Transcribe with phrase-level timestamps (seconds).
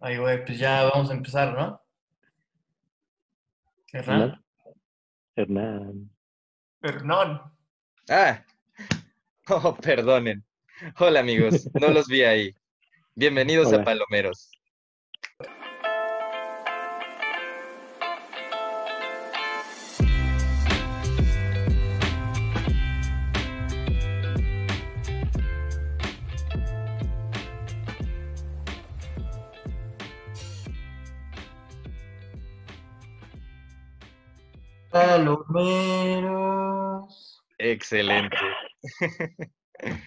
[0.00, 1.80] Ay, güey, pues ya vamos a empezar, ¿no?
[3.92, 4.44] Hernán.
[5.34, 6.10] Hernán.
[6.82, 7.42] Hernán.
[8.08, 8.44] Ah,
[9.48, 10.44] oh, perdonen.
[10.98, 12.54] Hola amigos, no los vi ahí.
[13.14, 13.82] Bienvenidos a.
[13.82, 14.50] Palomeros.
[35.18, 37.10] Palomeros.
[37.58, 38.36] Excelente.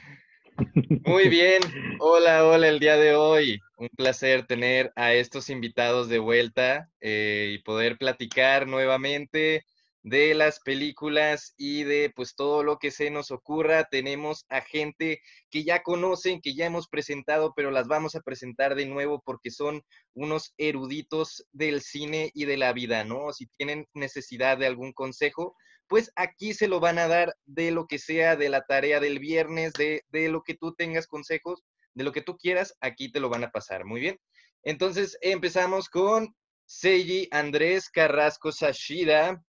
[1.05, 1.61] Muy bien.
[1.99, 3.59] Hola, hola el día de hoy.
[3.75, 9.65] Un placer tener a estos invitados de vuelta eh, y poder platicar nuevamente
[10.03, 13.85] de las películas y de pues todo lo que se nos ocurra.
[13.89, 18.75] Tenemos a gente que ya conocen, que ya hemos presentado, pero las vamos a presentar
[18.75, 19.83] de nuevo porque son
[20.13, 23.31] unos eruditos del cine y de la vida, ¿no?
[23.33, 25.55] Si tienen necesidad de algún consejo,
[25.87, 29.19] pues aquí se lo van a dar de lo que sea, de la tarea del
[29.19, 33.19] viernes, de, de lo que tú tengas consejos, de lo que tú quieras, aquí te
[33.19, 33.85] lo van a pasar.
[33.85, 34.17] Muy bien.
[34.63, 36.33] Entonces empezamos con
[36.65, 39.43] Seiji Andrés Carrasco Sashida.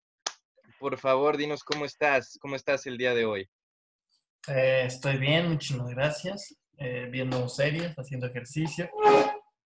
[0.78, 3.48] Por favor, dinos cómo estás, cómo estás el día de hoy.
[4.46, 6.56] Eh, estoy bien, muchísimas gracias.
[6.78, 8.88] Eh, viendo series, haciendo ejercicio.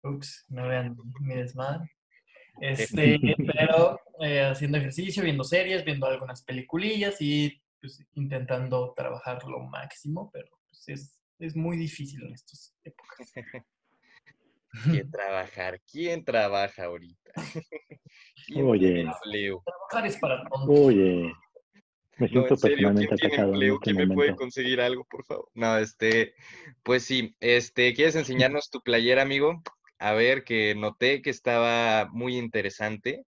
[0.02, 1.91] Ups, no vean mi desmadre.
[2.60, 3.19] Este,
[3.52, 10.30] pero eh, haciendo ejercicio, viendo series, viendo algunas peliculillas y pues, intentando trabajar lo máximo,
[10.32, 13.30] pero pues, es, es muy difícil en estas épocas.
[14.83, 15.80] ¿Quién trabajar?
[15.91, 17.33] ¿Quién trabaja ahorita?
[18.47, 19.05] ¿Quién Oye.
[19.64, 20.69] Trabajar es para tontos.
[20.69, 21.33] Oye,
[22.16, 23.75] me No, siento en serio, ¿quién personalmente tiene atacado en empleo?
[23.75, 25.48] este ¿Quién me puede conseguir algo, por favor?
[25.55, 26.34] No, este,
[26.83, 28.14] pues sí, este, ¿quieres
[28.50, 29.62] enseñarnos tu playera, amigo?
[29.98, 33.25] A ver, que noté que estaba muy interesante.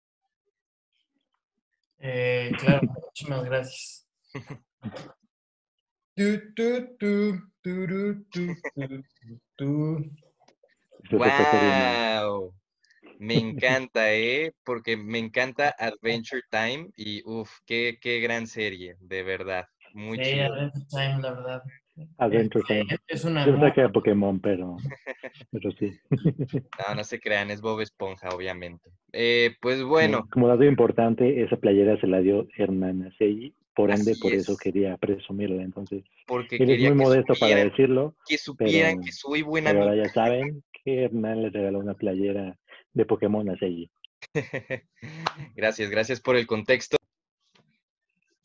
[1.98, 4.06] Eh, claro, muchísimas gracias.
[6.14, 6.96] Tu, tu,
[9.56, 10.10] tu,
[11.10, 12.54] ¡Wow!
[13.18, 14.52] Me encanta, ¿eh?
[14.64, 19.66] Porque me encanta Adventure Time y uff, qué, qué gran serie, de verdad.
[19.92, 20.44] Muy Sí, chido.
[20.54, 21.62] Adventure Time, la verdad.
[22.18, 22.98] Adventure Este, Time.
[23.08, 24.76] Es una Yo pensaba que era Pokémon, pero,
[25.50, 25.98] pero sí.
[26.88, 28.90] No, no se crean, es Bob Esponja, obviamente.
[29.12, 34.12] Eh, pues bueno, Como, dato importante, esa playera se la dio Hernán Seiji, por ende,
[34.12, 34.58] Así por eso es.
[34.58, 35.62] quería presumirla.
[35.62, 39.70] Entonces, porque él es muy que modesto para decirlo, que supieran pero- que soy buena
[39.70, 42.56] pero ahora ya saben que Hernán le regaló una playera
[42.92, 43.90] de Pokémon a Seiji.
[45.56, 46.96] Gracias, gracias por el contexto.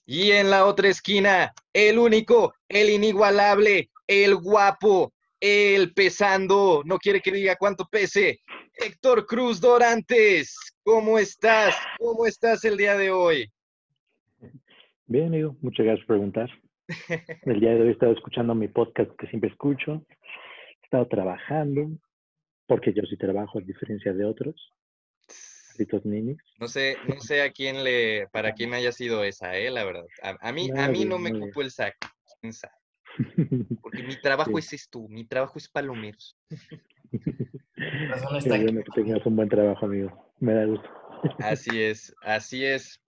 [0.06, 7.22] Y en la otra esquina, el único, el inigualable, el guapo, el pesando, no quiere
[7.22, 8.40] que diga cuánto pese,
[8.74, 10.56] Héctor Cruz Dorantes.
[10.84, 11.76] ¿Cómo estás?
[11.98, 13.52] ¿Cómo estás el día de hoy?
[15.08, 16.50] Bien, amigo, muchas gracias por preguntar.
[17.44, 20.04] El día de hoy he estado escuchando mi podcast que siempre escucho.
[20.12, 21.90] He estado trabajando,
[22.68, 24.72] porque yo sí trabajo a diferencia de otros.
[26.58, 30.06] No sé, no sé a quién le, para quién haya sido esa, eh, la verdad.
[30.22, 31.42] A, a mí, a mí no me bien.
[31.48, 31.98] cupo el saco,
[32.40, 32.74] quién sabe.
[33.82, 34.60] Porque mi trabajo Sí.
[34.60, 36.38] es esto, mi trabajo es palomeros.
[38.08, 38.64] razón Qué está aquí.
[38.64, 40.34] bueno que tengas un buen trabajo, amigo.
[40.40, 40.90] Me da gusto.
[41.40, 43.02] Así es, así es.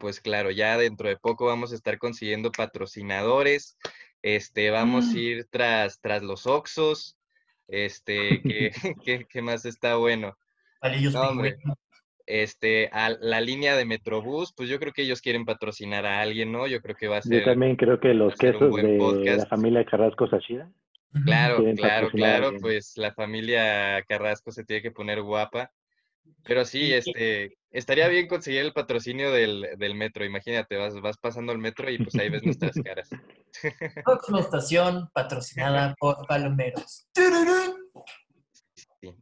[0.00, 3.78] Pues claro, ya dentro de poco vamos a estar consiguiendo patrocinadores.
[4.22, 5.16] Este, vamos a Mm.
[5.18, 7.16] ir tras, tras los Oxos.
[7.68, 8.70] Este, que,
[9.04, 10.36] que, que más está bueno.
[10.80, 11.52] Palillos No, hombre.
[11.52, 11.78] pingüinos.
[12.26, 16.52] Este, a la línea de Metrobús, pues yo creo que ellos quieren patrocinar a alguien,
[16.52, 16.66] ¿no?
[16.66, 18.98] Yo creo que va a Yo ser, también creo que los quesos buen de la
[18.98, 19.48] podcast.
[19.50, 20.70] familia Carrasco Sashida.
[21.24, 25.70] claro, claro, claro, pues la familia Carrasco se tiene que poner guapa.
[26.44, 30.24] Pero sí, este, estaría bien conseguir el patrocinio del, del metro.
[30.24, 33.10] Imagínate, vas, vas pasando el metro y pues ahí ves nuestras caras.
[34.04, 37.08] Próxima estación patrocinada por Palomeros.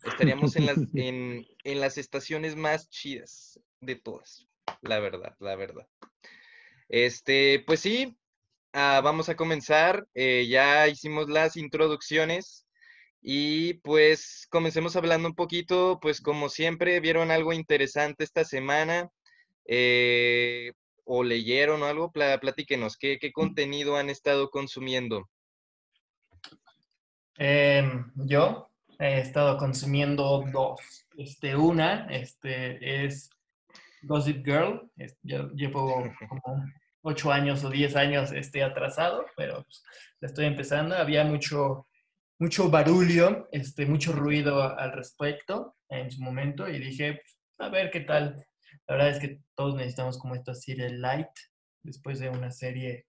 [0.04, 4.46] Estaríamos en las, en, en las estaciones más chidas de todas,
[4.80, 5.86] la verdad, la verdad.
[6.88, 8.16] Este, pues sí,
[8.72, 10.06] ah, vamos a comenzar.
[10.14, 12.66] eh, ya hicimos las introducciones
[13.20, 19.10] y pues comencemos hablando un poquito, pues como siempre, vieron algo interesante esta semana
[19.66, 20.72] eh,
[21.04, 25.28] o leyeron o algo, Pla- platíquenos, ¿qué, qué contenido han estado consumiendo?
[27.38, 30.80] Em, yo he estado consumiendo dos.
[31.16, 33.30] Este, una este, es
[34.02, 34.90] Gossip Girl.
[34.96, 36.64] Es- yo llevo como
[37.02, 39.82] ocho años o diez años este, atrasado, pero pues,
[40.20, 40.94] la estoy empezando.
[40.96, 41.88] Había mucho,
[42.38, 47.22] mucho barullo, este, mucho ruido al respecto en su momento y dije,
[47.58, 48.44] a ver qué tal.
[48.88, 51.28] La verdad es que todos necesitamos como esta serie light
[51.82, 53.06] después de una serie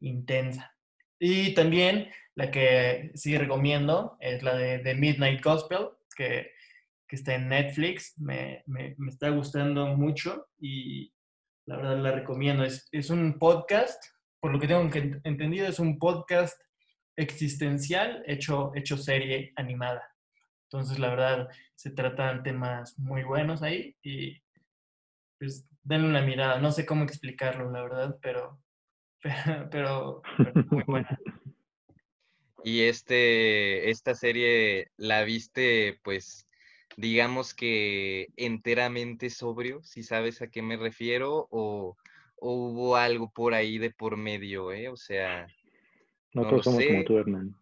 [0.00, 0.74] intensa.
[1.18, 6.50] Y también la que sí recomiendo es la de, Midnight Gospel, que,
[7.08, 8.18] que está en Netflix.
[8.18, 11.12] Me, me, me, está gustando mucho y
[11.66, 12.64] la verdad la recomiendo.
[12.64, 14.02] Es, es un podcast,
[14.40, 14.88] por lo que tengo
[15.24, 16.60] entendido, es un podcast
[17.16, 20.02] existencial hecho, hecho serie animada.
[20.70, 24.42] Entonces, la verdad, se tratan temas muy buenos ahí y
[25.38, 26.60] pues denle una mirada.
[26.60, 28.58] No sé cómo explicarlo, la verdad, pero,
[29.70, 30.22] pero,
[30.70, 31.18] muy buena.
[32.64, 36.48] Y este, esta serie la viste, pues,
[36.96, 41.96] digamos que enteramente sobrio, si sabes a qué me refiero, o,
[42.36, 44.88] o hubo algo por ahí de por medio, ¿eh?
[44.88, 45.46] O sea,
[46.34, 47.54] no, todos somos como tú, Hernán.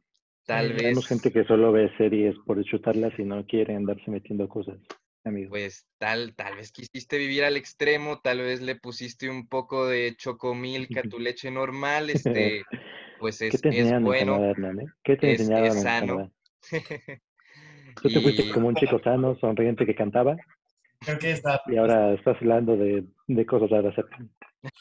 [0.47, 0.79] Tal vez.
[0.79, 4.79] Tenemos gente que solo ve series por chutarlas y no quiere andarse metiendo cosas,
[5.25, 5.51] amigo.
[5.51, 10.15] Pues tal, tal vez quisiste vivir al extremo, tal vez le pusiste un poco de
[10.17, 12.63] chocomilk a tu leche normal, este,
[13.19, 14.45] pues es, es bueno.
[14.45, 14.55] Eh?
[15.03, 16.33] ¿Qué te es, es sano.
[18.03, 20.37] Tú te fuiste como un chico sano, sonriente que cantaba.
[21.01, 21.63] Creo que está.
[21.67, 23.95] Y ahora estás hablando de, de cosas raras.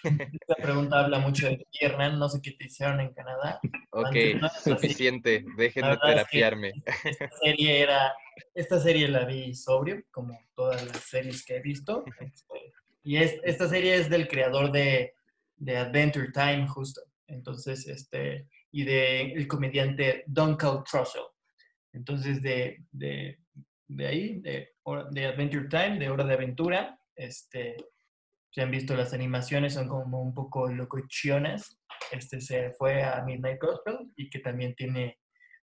[0.04, 2.20] Esta pregunta habla mucho de ti, Hernán.
[2.20, 3.60] No sé qué te hicieron en Canadá.
[3.92, 4.16] Ok,
[4.64, 5.44] suficiente.
[5.58, 6.74] Dejen de terapiarme.
[7.04, 8.14] esta serie era.
[8.54, 12.04] Esta serie la vi sobrio, como todas las series que he visto.
[12.20, 15.14] Este, y es, esta serie es del creador de,
[15.58, 17.02] de Adventure Time, justo.
[17.28, 18.48] Entonces, este.
[18.72, 21.24] Y de el comediante Duncan Trussell.
[21.92, 23.40] Entonces, de, de,
[23.88, 24.74] de ahí, de,
[25.12, 27.78] de Adventure Time, de Hora de Aventura, este
[28.54, 31.80] si han visto las animaciones, son como un poco locochonas.
[32.12, 35.18] Este se fue a Midnight Gospel y que también tiene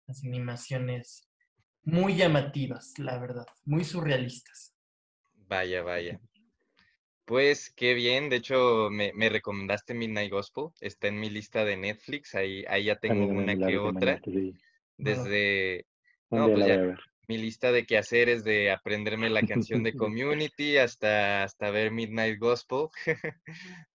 [0.09, 1.29] las animaciones
[1.85, 4.75] muy llamativas, la verdad, muy surrealistas.
[5.47, 6.21] Vaya, vaya.
[7.27, 11.77] Pues qué bien, de hecho me, me, recomendaste Midnight Gospel, está en mi lista de
[11.77, 14.21] Netflix, ahí, ahí ya tengo una que otra.
[14.97, 15.87] Desde...
[16.29, 16.97] No, pues ya,
[17.31, 22.89] mi lista de quehaceres de aprenderme la canción de Community hasta, hasta ver Midnight Gospel,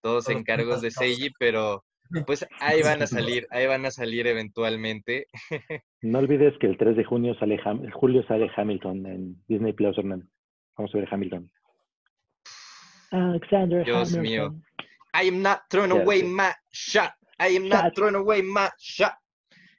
[0.00, 1.84] todos encargos de Seiji, pero
[2.26, 5.26] pues ahí van a salir, ahí van a salir eventualmente.
[6.00, 9.98] no olvides que el 3 de junio sale el julio sale Hamilton en Disney Plus,
[9.98, 10.26] Hernán.
[10.78, 11.50] Vamos a ver Hamilton.
[13.10, 14.54] Alexander Dios mío.
[15.12, 17.12] I am not throwing away my shot.
[17.38, 19.12] I am not throwing away my shot.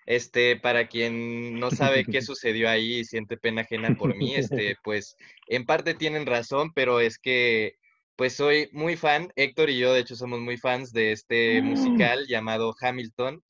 [0.07, 4.75] Este, para quien no sabe qué sucedió ahí y siente pena ajena por mí, este,
[4.83, 5.18] pues
[5.48, 7.75] en parte tienen razón, pero es que
[8.15, 11.65] pues soy muy fan, Héctor y yo de hecho somos muy fans de este mm.
[11.65, 13.44] musical llamado Hamilton,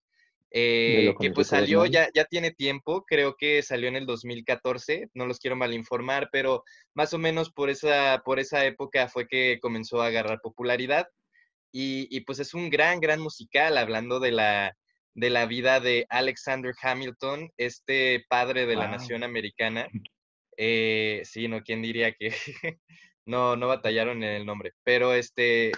[0.49, 5.27] eh, que pues salió, ya, ya tiene tiempo, creo que salió en el 2014, no
[5.27, 6.63] los quiero malinformar, pero
[6.95, 11.07] más o menos por esa, por esa época fue que comenzó a agarrar popularidad.
[11.71, 14.75] Y, y pues es un gran, gran musical, hablando de la,
[15.17, 19.89] de la vida de Alexander Hamilton, este padre de la nación americana.
[20.59, 22.29] Eh, sí, no, ¿quién diría que
[23.27, 24.73] no, no batallaron en el nombre?
[24.83, 25.71] Pero este,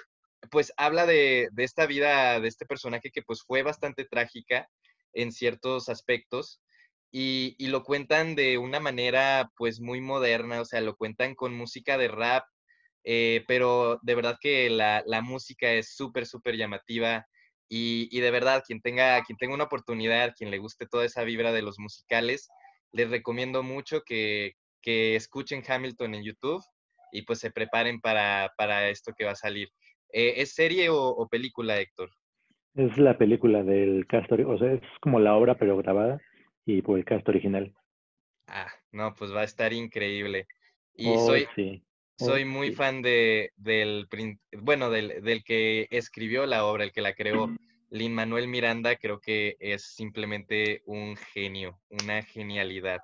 [0.51, 4.69] pues habla de, esta vida, de este personaje que pues fue bastante trágica
[5.11, 6.61] en ciertos aspectos.
[7.11, 11.97] Y, lo cuentan de una manera pues muy moderna, o sea, lo cuentan con música
[11.97, 12.45] de rap,
[13.03, 17.27] eh, pero de verdad que la, la música es súper, súper llamativa.
[17.71, 21.51] Y, de verdad, quien tenga, quien tenga una oportunidad, quien le guste toda esa vibra
[21.53, 22.49] de los musicales,
[22.91, 26.63] les recomiendo mucho que, escuchen Hamilton en YouTube
[27.11, 28.49] y pues se preparen para,
[28.89, 29.69] esto que va a salir.
[30.11, 32.09] Eh, ¿Es serie o, película, Héctor?
[32.73, 36.19] Es la película del cast, o sea, es como la obra pero grabada
[36.65, 37.71] y por el cast original.
[38.47, 40.47] Ah, no, pues va a estar increíble.
[40.95, 41.47] Y oh, soy,
[42.19, 44.07] soy muy fan de, del,
[44.59, 47.49] bueno, del, del, que escribió la obra, el que la creó,
[47.89, 52.99] Lin Manuel Miranda, creo que es simplemente un genio, una genialidad.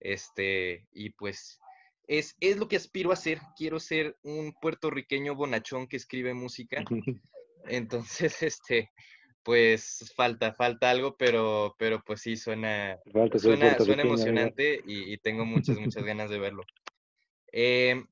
[0.00, 1.60] Este, y pues
[2.06, 3.40] es, es lo que aspiro a ser.
[3.56, 6.84] Quiero ser un puertorriqueño bonachón que escribe música.
[7.66, 8.90] Entonces, este,
[9.42, 12.98] pues falta, falta algo, pero, pero pues sí, suena,
[13.36, 16.64] suena, suena emocionante y, y, tengo muchas, muchas ganas de verlo.
[17.52, 18.04] Eh,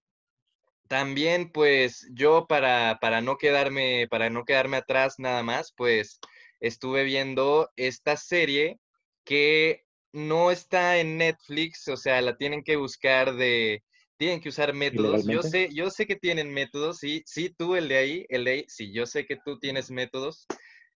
[0.89, 6.21] también, pues, yo para, para, no quedarme, para no quedarme atrás nada más, pues,
[6.61, 8.79] estuve viendo esta serie
[9.25, 13.83] que no está en Netflix, o sea, la tienen que buscar de,
[14.17, 15.27] tienen que usar métodos.
[15.27, 18.51] Yo sé, yo sé que tienen métodos, sí, sí, tú el de ahí, el de
[18.51, 20.47] ahí, sí, yo sé que tú tienes métodos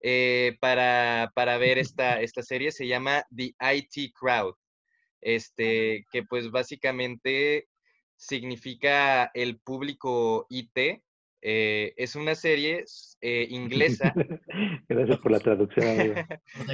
[0.01, 4.53] eh, para, para ver esta, esta serie, se llama The IT Crowd.
[5.21, 7.67] este, que pues básicamente
[8.17, 11.01] significa el público IT.
[11.39, 12.83] Eh, es una serie
[13.21, 14.13] eh, inglesa.
[14.89, 16.15] Gracias por la traducción.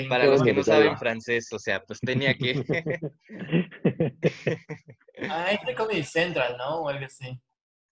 [0.09, 2.63] Para los que no saben francés, o sea, pues tenía que.
[5.29, 6.81] ah, es de Comedy Central, ¿no?
[6.81, 7.39] O algo así.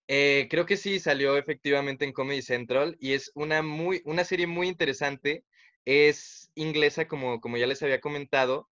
[0.07, 4.47] Eh, creo que sí, salió efectivamente en Comedy Central y es una, muy, una serie
[4.47, 5.43] muy interesante.
[5.85, 8.69] Es inglesa, como, como ya les había comentado,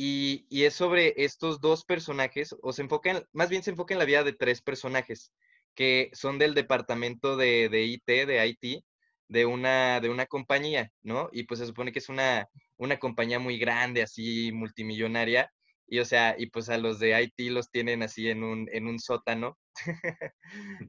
[0.00, 4.04] y, es sobre estos dos personajes, o se enfocan, más bien se enfoca en la
[4.04, 5.32] vida de tres personajes,
[5.74, 8.84] que son del departamento de, de IT, de IT,
[9.26, 11.30] de una, de una compañía, ¿no?
[11.32, 15.50] Y pues se supone que es una, una compañía muy grande, así multimillonaria,
[15.88, 18.86] y o sea, y pues a los de IT los tienen así en un, en
[18.86, 19.58] un sótano.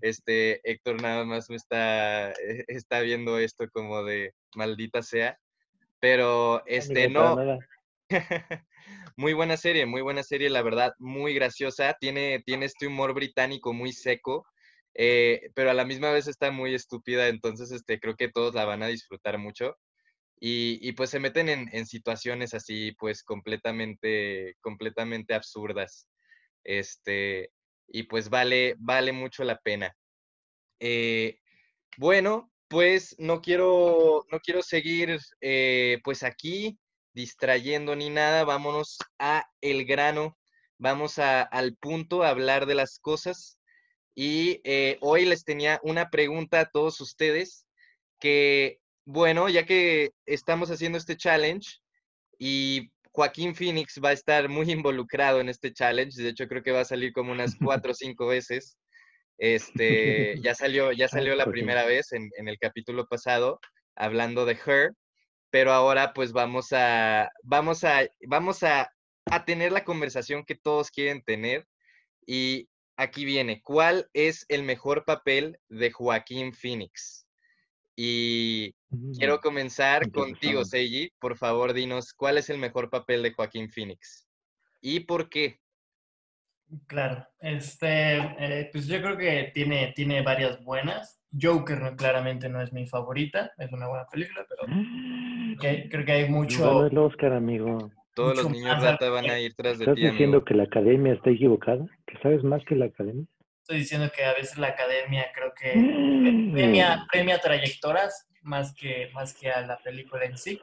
[0.03, 2.31] este, Héctor nada más me está,
[2.67, 5.39] está viendo esto como de maldita sea.
[5.99, 7.59] Pero este no.
[9.17, 11.95] muy buena serie, muy buena serie, la verdad, muy graciosa.
[11.99, 14.45] Tiene, tiene este humor británico muy seco,
[14.93, 18.65] eh, pero a la misma vez está muy estúpida, entonces este, creo que todos la
[18.65, 19.77] van a disfrutar mucho.
[20.41, 26.07] Y, pues se meten en, situaciones así, pues completamente, completamente absurdas.
[26.63, 27.51] Este,
[27.87, 29.93] y pues vale, vale mucho la pena.
[30.79, 31.39] Eh,
[31.97, 36.79] bueno, pues no quiero, no quiero seguir eh, pues aquí
[37.19, 40.37] distrayendo ni nada, vámonos a el grano,
[40.77, 43.59] vamos a, al punto a hablar de las cosas.
[44.15, 47.65] Y eh, hoy les tenía una pregunta a todos ustedes
[48.21, 51.79] que, bueno, ya que estamos haciendo este challenge
[52.37, 56.71] y Joaquín Phoenix va a estar muy involucrado en este challenge, de hecho creo que
[56.71, 58.77] va a salir como unas cuatro o cinco veces.
[59.37, 63.59] Este, ya salió, ya salió la primera vez en, en el capítulo pasado
[63.97, 64.93] hablando de Her,
[65.49, 68.91] pero ahora pues vamos a, vamos a, vamos a,
[69.25, 71.67] a tener la conversación que todos quieren tener
[72.25, 77.25] y aquí viene, ¿cuál es el mejor papel de Joaquín Phoenix?
[77.95, 78.75] Y
[79.17, 81.11] quiero mm, comenzar contigo, Seiji.
[81.19, 84.27] Por favor, dinos, ¿cuál es el mejor papel de Joaquín Phoenix?
[84.79, 85.59] ¿Y por qué?
[86.87, 91.19] Claro, este, eh, pues yo creo que tiene, tiene varias buenas.
[91.31, 94.67] Joker no, claramente no es mi favorita, es una buena película, pero
[95.59, 96.87] creo que hay mucho...
[96.87, 97.91] el Oscar, amigo.
[98.15, 101.13] Todos los niños rata van a ir tras de ti, ¿Estás diciendo que la academia
[101.13, 101.85] está equivocada?
[102.05, 103.25] ¿Que sabes más que la academia?
[103.61, 105.71] Estoy diciendo que a veces la academia creo que
[106.53, 110.59] premia, premia trayectorias más que, más que a la película en sí.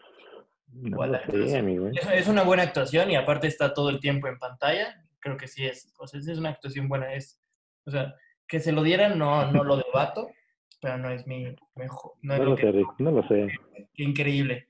[0.72, 0.98] No
[1.46, 1.88] sé, amigo.
[1.88, 1.92] ¿eh?
[2.14, 5.02] Es, una buena actuación y aparte está todo el tiempo en pantalla.
[5.20, 5.94] Creo que sí es.
[5.98, 7.14] O sea, es una actuación buena.
[7.14, 7.40] Es,
[7.86, 8.14] o sea,
[8.46, 10.28] que se lo dieran no, no lo debato,
[10.80, 12.12] pero no es mi mejor.
[12.22, 13.48] No, lo, sé, Rick, no lo sé.
[13.94, 14.68] Qué increíble.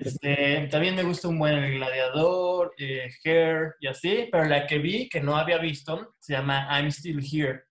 [0.00, 4.78] Este, también me gusta un buen El Gladiador, eh, Hair y así, pero la que
[4.78, 7.64] vi que no había visto se llama I'm Still Here,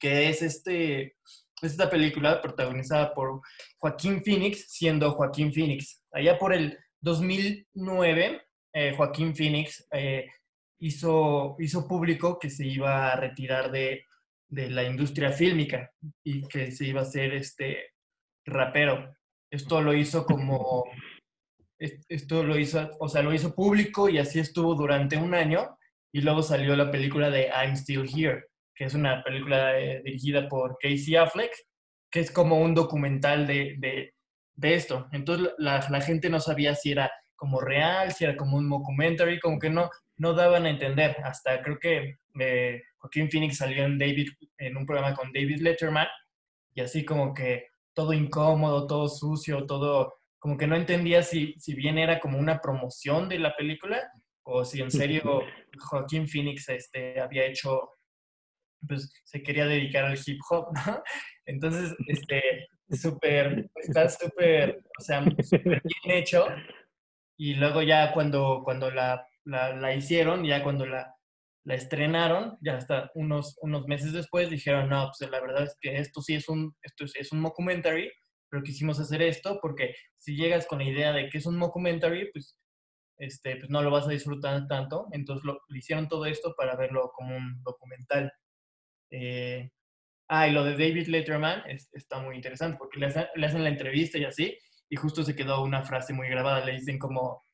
[0.00, 1.16] que es este,
[1.62, 3.40] esta película protagonizada por
[3.78, 6.02] Joaquín Phoenix, siendo Joaquín Phoenix.
[6.12, 10.26] Allá por el 2009, eh, Joaquín Phoenix eh,
[10.78, 14.04] hizo, hizo público que se iba a retirar de
[14.48, 15.92] de la industria fílmica
[16.24, 17.92] y que se iba a hacer este
[18.44, 19.14] rapero.
[19.50, 20.84] Esto lo hizo como,
[21.78, 25.78] esto lo hizo, o sea, lo hizo público y así estuvo durante un año
[26.12, 30.48] y luego salió la película de I'm Still Here, que es una película eh, dirigida
[30.48, 31.52] por Casey Affleck,
[32.10, 34.14] que es como un documental de, de,
[34.54, 35.08] de esto.
[35.12, 39.38] Entonces la, la, gente no sabía si era como real, si era como un documentary,
[39.38, 41.16] como que no, no daban a entender.
[41.22, 44.28] Hasta creo que eh, Joaquín Phoenix salió en, David,
[44.58, 46.08] en un programa con David Letterman
[46.74, 47.67] y así como que
[47.98, 52.60] todo incómodo, todo sucio, todo como que no entendía si, si bien era como una
[52.60, 54.08] promoción de la película
[54.44, 55.42] o si en serio
[55.76, 57.90] Joaquín Phoenix este, había hecho,
[58.86, 61.02] pues se quería dedicar al hip hop, ¿no?
[61.44, 66.46] Entonces, este, súper, está súper, o sea, súper bien hecho.
[67.36, 71.16] Y luego ya cuando, cuando la, la, la hicieron, ya cuando la,
[71.68, 75.98] la estrenaron, ya hasta unos, unos meses después dijeron, no, pues la verdad es que
[75.98, 78.10] esto sí es un, esto es, un mockumentary,
[78.48, 82.32] pero quisimos hacer esto porque si llegas con la idea de que es un mockumentary,
[82.32, 82.56] pues,
[83.18, 85.08] este, pues no lo vas a disfrutar tanto.
[85.12, 88.32] Entonces lo, hicieron todo esto para verlo como un documental.
[89.10, 89.70] Eh,
[90.28, 93.68] ah, y lo de David Letterman está muy interesante porque le hacen, le hacen la
[93.68, 94.58] entrevista y así,
[94.88, 96.64] y justo se quedó una frase muy grabada.
[96.64, 97.44] Le dicen como,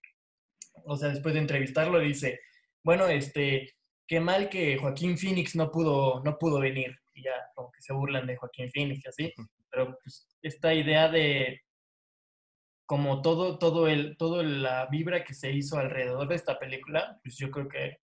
[0.84, 2.38] o sea, después de entrevistarlo, dice,
[2.84, 3.74] bueno, este,
[4.06, 6.96] qué mal que Joaquín Phoenix no pudo, no pudo venir.
[7.14, 9.34] Y ya como que se burlan de Joaquín Phoenix y así.
[9.70, 11.62] Pero pues esta idea de,
[12.86, 17.36] como todo, todo el, todo la vibra que se hizo alrededor de esta película, pues
[17.38, 17.98] yo creo que,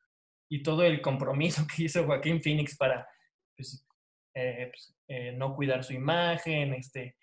[0.49, 3.07] y todo el compromiso que hizo Joaquín Phoenix para
[3.55, 3.85] pues,
[4.33, 7.15] eh, pues, eh, no cuidar su imagen, este,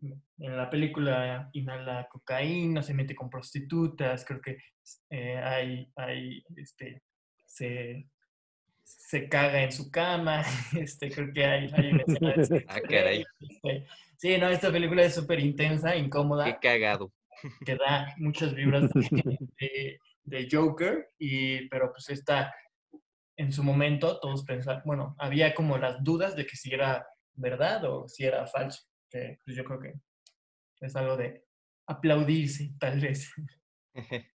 [0.00, 4.58] en la película inhala cocaína, se mete con prostitutas, creo que
[5.10, 7.02] eh, hay, hay, este,
[7.56, 8.06] se,
[8.84, 10.42] se caga en su cama,
[10.78, 11.92] este, creo que hay, hay
[12.68, 13.24] Ah, caray.
[13.40, 13.86] Este,
[14.16, 16.44] sí, no, esta película es súper intensa, incómoda.
[16.44, 17.12] Qué cagado.
[17.64, 22.54] Que da muchas vibras de, de, Joker, y, pero pues esta,
[23.36, 27.84] en su momento, todos pensaban, bueno, había como las dudas de que si era verdad
[27.84, 29.94] o si era falso, que pues yo creo que
[30.80, 31.44] es algo de
[31.86, 33.30] aplaudirse, tal vez.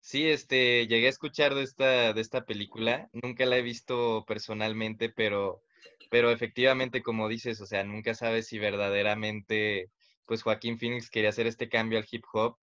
[0.00, 5.10] Sí, este, llegué a escuchar de esta, de esta película, nunca la he visto personalmente,
[5.10, 5.62] pero,
[6.10, 9.90] pero efectivamente, como dices, o sea, nunca sabes si verdaderamente,
[10.24, 12.56] pues Joaquín Phoenix quería hacer este cambio al hip hop.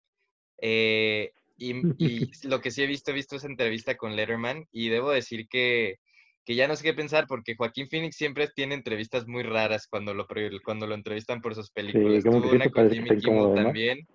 [0.59, 1.73] Eh, y,
[2.49, 5.99] lo que sí he visto, he visto esa entrevista con Letterman y debo decir que,
[6.45, 10.15] que ya no sé qué pensar porque Joaquín Phoenix siempre tiene entrevistas muy raras cuando
[10.15, 10.27] lo,
[10.65, 12.23] cuando lo entrevistan por sus películas.
[12.23, 14.07] Sí, Tuvo una con Jimmy Kimmel también.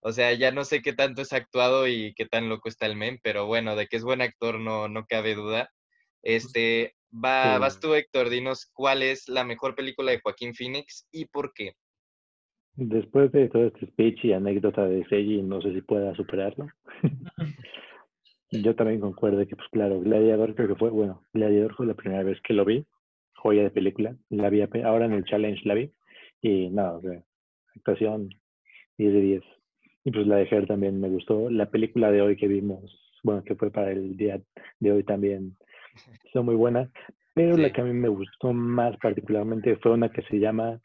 [0.00, 2.96] O sea, ya no sé qué tanto es actuado y qué tan loco está el
[2.96, 5.70] men, pero bueno, de que es buen actor no, no cabe duda.
[6.22, 11.26] Este, va, vas tú, Héctor, dinos cuál es la mejor película de Joaquín Phoenix y
[11.26, 11.72] por qué.
[12.74, 16.68] Después de todo este speech y anécdota de Seiji, no sé si pueda superarlo.
[18.50, 22.22] Yo también concuerdo que, pues claro, Gladiador creo que fue, bueno, Gladiador fue la primera
[22.22, 22.86] vez que lo vi,
[23.34, 25.92] joya de película, la vi, ahora en el challenge la vi,
[26.40, 27.22] y nada, o sea,
[27.76, 28.30] actuación
[28.96, 29.42] 10 de 10.
[30.08, 31.50] Y pues la de Her también me gustó.
[31.50, 32.80] La película de hoy que vimos,
[33.22, 34.40] bueno, que fue para el día
[34.80, 35.54] de hoy también,
[36.32, 36.90] son muy buena.
[37.34, 40.80] Pero la que a mí me gustó más particularmente fue una que se llama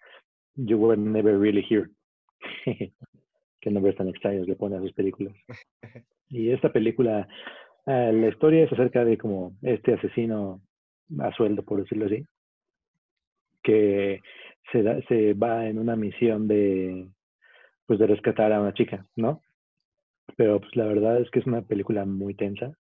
[0.56, 1.90] You Were Never Really Here.
[3.62, 5.34] Qué nombres tan extraños le pone a sus películas.
[6.28, 7.26] Y esta película,
[7.86, 10.60] ah, la historia es acerca de como este asesino
[11.20, 12.26] a sueldo, por decirlo así,
[13.64, 14.20] que
[14.74, 17.08] se, da, se va en una misión de
[17.86, 19.42] pues de rescatar a una chica, ¿no?
[20.36, 22.78] Pero pues la verdad es que es una película muy tensa.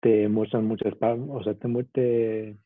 [0.00, 1.54] Te muestran muchas o sea,
[1.92, 2.56] te,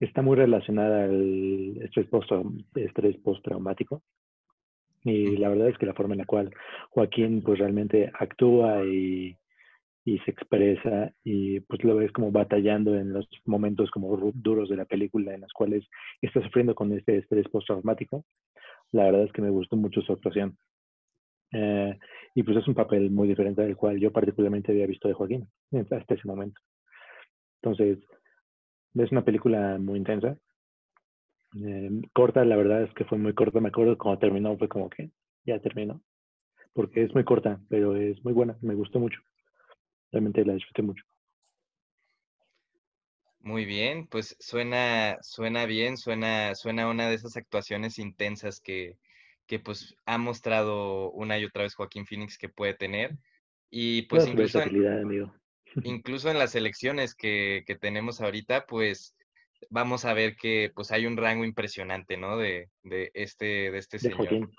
[0.00, 4.02] está muy relacionada al estrés postraumático.
[5.04, 6.50] Y la verdad es que la forma en la cual
[6.90, 9.36] Joaquín pues realmente actúa y,
[10.04, 14.76] y se expresa y pues lo ves como batallando en los momentos como duros de
[14.76, 15.86] la película en los cuales
[16.22, 18.24] está sufriendo con este estrés postraumático
[18.94, 20.56] la verdad es que me gustó mucho su actuación.
[21.52, 21.98] Eh,
[22.34, 25.48] y pues es un papel muy diferente del cual yo particularmente había visto de Joaquín
[25.72, 26.60] hasta ese momento.
[27.60, 27.98] Entonces,
[28.94, 30.36] es una película muy intensa.
[31.64, 33.60] Eh, corta, la verdad es que fue muy corta.
[33.60, 35.10] Me acuerdo cuando terminó, fue como que
[35.44, 36.00] ya terminó.
[36.72, 38.56] Porque es muy corta, pero es muy buena.
[38.60, 39.20] Me gustó mucho.
[40.12, 41.04] Realmente la disfruté mucho.
[43.44, 48.96] Muy bien, pues suena, suena bien, suena, suena una de esas actuaciones intensas que,
[49.46, 53.18] que pues ha mostrado una y otra vez Joaquín Phoenix que puede tener.
[53.68, 55.30] Y pues incluso en,
[55.84, 59.14] incluso en las elecciones que, que, tenemos ahorita, pues
[59.68, 62.38] vamos a ver que pues hay un rango impresionante, ¿no?
[62.38, 64.16] De, de este, de este señor.
[64.16, 64.50] Joaquín.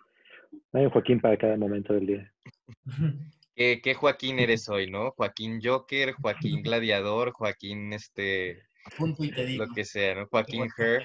[0.73, 2.33] Hay un Joaquín para cada momento del día.
[3.55, 5.09] ¿Qué, ¿Qué, Joaquín eres hoy, no?
[5.17, 8.61] Joaquín Joker, Joaquín Gladiador, Joaquín este
[9.57, 10.27] lo que sea, ¿no?
[10.27, 11.03] Joaquín Her.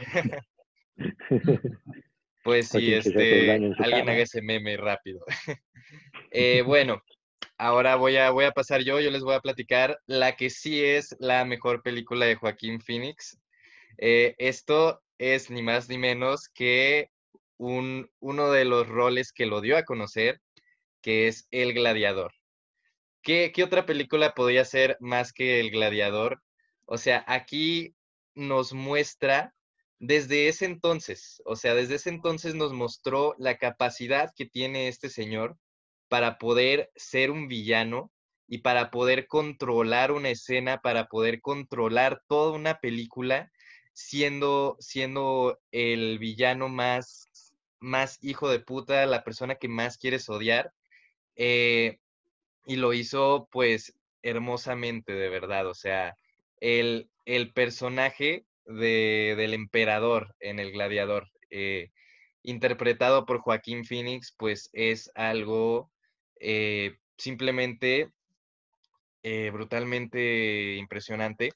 [2.45, 5.25] pues sí, este, alguien haga ese meme rápido.
[6.33, 7.03] Eh, bueno,
[7.59, 10.85] ahora voy a, voy a pasar yo, yo les voy a platicar la que sí
[10.85, 13.41] es la mejor película de Joaquín Phoenix.
[13.99, 17.11] Eh, esto es ni más ni menos que
[17.57, 20.41] un, uno de los roles que lo dio a conocer,
[21.03, 22.33] que es El Gladiador.
[23.23, 26.41] ¿Qué, ¿Qué, otra película podría ser más que El Gladiador?
[26.93, 27.95] O sea, aquí
[28.35, 29.55] nos muestra
[30.01, 35.09] desde ese entonces, o sea, desde ese entonces nos mostró la capacidad que tiene este
[35.09, 35.57] señor
[36.09, 38.11] para poder ser un villano
[38.49, 43.53] y para poder controlar una escena, para poder controlar toda una película,
[43.93, 47.31] siendo, siendo el villano más,
[47.79, 50.73] más hijo de puta, la persona que más quieres odiar.
[51.37, 52.01] Eh,
[52.67, 56.17] y lo hizo pues hermosamente, de verdad, o sea,
[56.61, 57.09] el,
[57.55, 61.91] personaje de, del emperador en El Gladiador, eh,
[62.43, 65.91] interpretado por Joaquín Phoenix, pues es algo
[66.41, 68.11] eh, simplemente
[69.23, 71.53] eh, brutalmente impresionante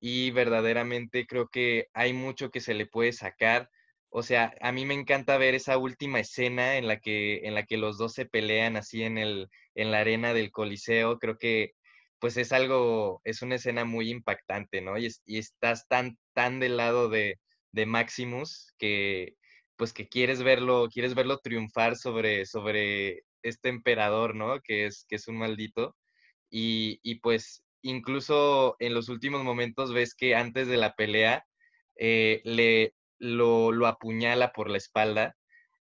[0.00, 3.70] y verdaderamente creo que hay mucho que se le puede sacar
[4.10, 7.64] O sea, a mí me encanta ver esa última escena en la que, en la
[7.66, 11.18] que los dos se pelean así en, el, en la arena del Coliseo.
[11.18, 11.72] Creo que
[12.24, 14.96] pues es algo, es una escena muy impactante, ¿no?
[14.96, 17.38] Y, estás tan, tan del lado de,
[17.72, 19.34] de, Maximus que
[19.76, 24.62] pues que quieres verlo, quieres verlo triunfar sobre, sobre este emperador, ¿no?
[24.62, 25.96] Que es, que es un maldito.
[26.48, 31.44] Y, y pues incluso en los últimos momentos ves que antes de la pelea
[31.96, 35.36] eh, le, lo, lo, apuñala por la espalda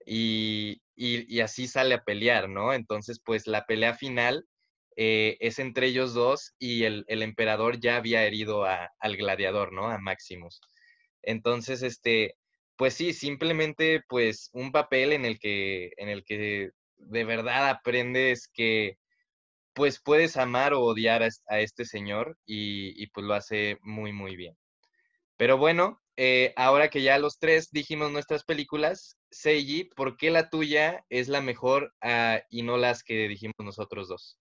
[0.07, 2.73] y, y, y, así sale a pelear, ¿no?
[2.73, 4.47] Entonces, pues la pelea final
[5.03, 9.73] eh, es entre ellos dos y el, el emperador ya había herido a, al gladiador,
[9.73, 9.89] ¿no?
[9.89, 10.61] A Maximus.
[11.23, 12.37] Entonces, este,
[12.77, 18.47] pues sí, simplemente pues un papel en el que, en el que de verdad aprendes
[18.53, 18.99] que
[19.73, 24.55] pues puedes amar o odiar a, este señor y, pues lo hace muy, muy bien.
[25.39, 30.51] Pero bueno, eh, ahora que ya los tres dijimos nuestras películas, Seiji, ¿por qué la
[30.51, 34.40] tuya es la mejor uh, y no las que dijimos nosotros dos?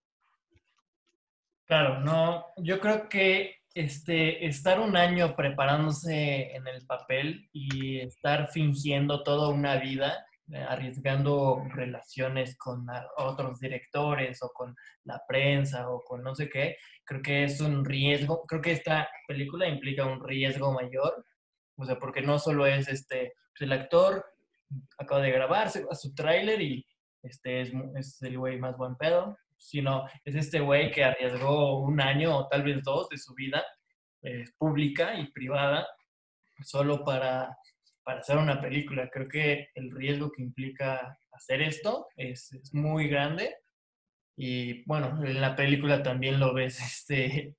[1.69, 8.47] Claro, no, yo creo que este, estar un año preparándose en el papel y estar
[8.47, 16.01] fingiendo toda una vida, eh, arriesgando relaciones con otros directores o con la prensa o
[16.01, 20.27] con no sé qué, creo que es un riesgo, creo que esta película implica un
[20.27, 21.23] riesgo mayor,
[21.77, 24.25] o sea, porque no solo es este, pues, el actor
[24.97, 26.83] acaba de grabarse a su tráiler y
[27.21, 32.01] este es, es el güey más buen pedo, sino es este güey que arriesgó un
[32.01, 33.63] año o tal vez dos de su vida
[34.21, 35.87] eh, pública y privada
[36.63, 37.55] solo para,
[38.03, 39.09] para, hacer una película.
[39.09, 43.55] Creo que el riesgo que implica hacer esto es, es, muy grande.
[44.37, 47.55] Y bueno, en la película también lo ves, este,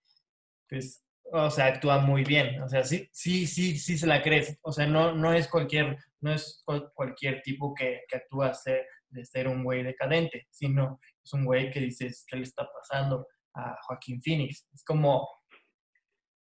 [0.68, 4.58] pues, o sea, actúa muy bien, o sea, sí, sí, sí, sí se la crees,
[4.62, 9.24] o sea, no, no es cualquier, no es cualquier tipo que, que actúa ser, de
[9.24, 13.76] ser un güey decadente, sino es un güey que dices, ¿qué le está pasando a
[13.82, 14.66] Joaquín Phoenix?
[14.72, 15.28] Es como,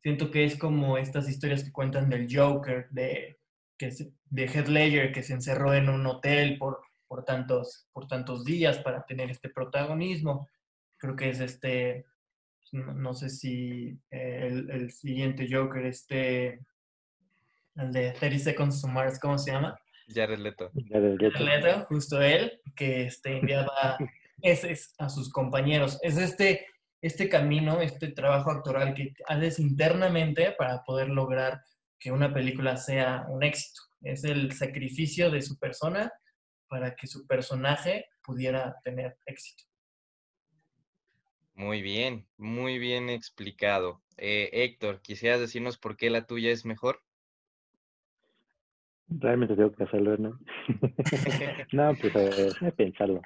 [0.02, 3.40] siento que es como estas historias que cuentan del Joker, de,
[3.78, 3.92] que
[4.26, 8.80] de Heath Ledger, que se encerró en un hotel por, por, tantos, por tantos días
[8.80, 10.48] para tener este protagonismo.
[10.98, 12.06] Creo que es este,
[12.72, 16.60] no, sé si eh, el, el, siguiente Joker, este,
[17.76, 19.78] el de 30 Seconds to Mars, ¿cómo se llama?
[20.08, 20.72] Jared Leto.
[20.90, 23.98] Jared Leto, justo él, que este, enviaba
[24.42, 26.00] ese es a sus compañeros.
[26.02, 26.68] Es este,
[27.02, 31.62] este camino, este trabajo actoral que haces internamente para poder lograr
[32.00, 33.82] que una película sea un éxito.
[34.02, 36.12] Es el sacrificio de su persona
[36.68, 39.64] para que su personaje pudiera tener éxito.
[41.54, 44.02] Muy bien, muy bien explicado.
[44.18, 47.02] Eh, Héctor, ¿quisieras decirnos por qué la tuya es mejor?
[49.08, 50.40] Realmente tengo que hacerlo, ¿no?
[51.72, 53.22] no, pues a ver, pensarlo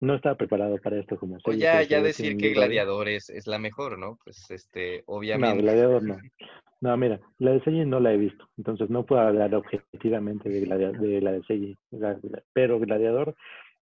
[0.00, 3.58] no estaba preparado para esto como O ya, ya decir que Gladiador es, es, la
[3.58, 4.18] mejor, ¿no?
[4.24, 5.56] Pues este, obviamente.
[5.56, 6.18] No, Gladiador no.
[6.80, 10.60] No, mira, la de Seiji no la he visto, entonces no puedo hablar objetivamente de,
[10.60, 11.76] de la de Seiji.
[12.54, 13.34] Pero Gladiador,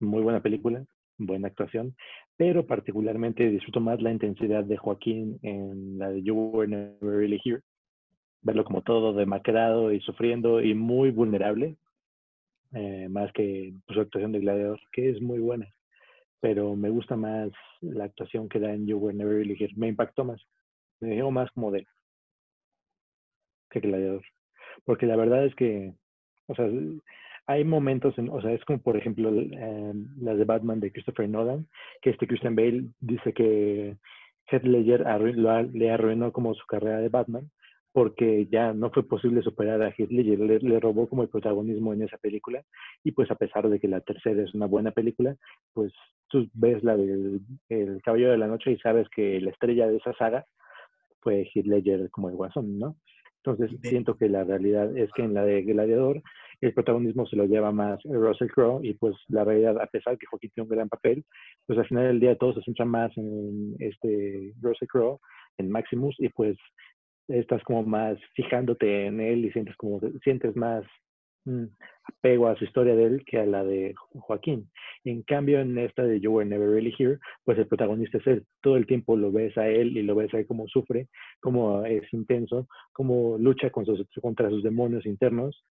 [0.01, 0.83] muy buena película,
[1.17, 1.95] buena actuación,
[2.35, 7.39] pero particularmente disfruto más la intensidad de Joaquín en la de You Were Never Really
[7.41, 7.61] Here.
[8.41, 11.77] Verlo como todo demacrado y sufriendo y muy vulnerable,
[12.73, 15.71] eh, más que pues, su actuación de Gladiador, que es muy buena
[16.41, 17.51] pero me gusta más
[17.81, 19.73] la actuación que da en You Were Never Really Here.
[19.77, 20.41] Me impactó más.
[20.99, 21.85] Me dejó más como de
[23.69, 24.23] que Gladiador.
[24.83, 25.93] Porque la verdad es que,
[26.47, 26.67] o sea,
[27.47, 31.29] hay momentos, en, o sea, es como por ejemplo eh, las de Batman de Christopher
[31.29, 31.67] Nolan,
[32.01, 33.97] que este Christian Bale dice que
[34.47, 35.05] Heath Ledger
[35.73, 37.49] le arruinó como su carrera de Batman,
[37.93, 42.03] porque ya no fue posible superar a Heath Ledger, le, robó como el protagonismo en
[42.03, 42.63] esa película
[43.03, 45.35] y pues a pesar de que la tercera es una buena película,
[45.73, 45.91] pues
[46.27, 49.97] tú ves la del el Caballero de la Noche y sabes que la estrella de
[49.97, 50.45] esa saga
[51.19, 52.95] fue Heath Ledger como el guasón, ¿no?
[53.43, 56.21] Entonces siento que la realidad es que en la de Gladiador
[56.61, 60.27] el protagonismo se lo lleva más Russell Crowe y pues la realidad, a pesar que
[60.27, 61.25] Joaquín tiene un gran papel,
[61.65, 65.19] pues al final del día todo se centra más en este Russell Crowe,
[65.57, 66.55] en Maximus y pues
[67.31, 70.83] estás como más fijándote en él y sientes como sientes más
[71.45, 71.65] mm,
[72.03, 74.69] apego a su historia de él que a la de Joaquín.
[75.03, 78.45] En cambio, en esta de You Were Never Really Here, pues el protagonista es él.
[78.61, 81.07] Todo el tiempo lo ves a él y lo ves a él cómo sufre,
[81.39, 85.63] cómo es intenso, cómo lucha contra sus demonios internos.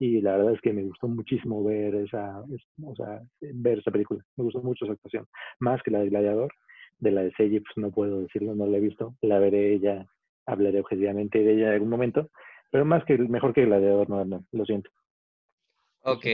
[0.00, 2.40] Y la verdad es que me gustó muchísimo ver esa,
[2.84, 4.24] o sea, ver esa película.
[4.36, 5.26] Me gustó mucho su actuación.
[5.58, 6.52] Más que la de Gladiador.
[7.00, 9.14] De la de Seiji, pues no puedo decirlo, no la he visto.
[9.22, 10.04] La veré ya
[10.48, 12.30] hablaré objetivamente de ella en algún momento,
[12.70, 14.90] pero más que mejor que Gladiador, no, no, lo siento.
[16.00, 16.26] Ok,